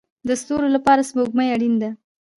د 0.27 0.29
ستورو 0.41 0.67
لپاره 0.75 1.01
سپوږمۍ 1.09 1.47
اړین 1.55 1.75
ده 1.81 1.89